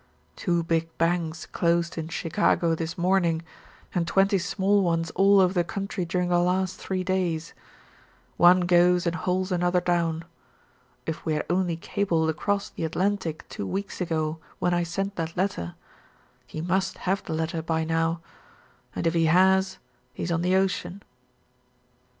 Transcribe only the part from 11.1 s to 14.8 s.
we had only cabled across the Atlantic two weeks ago when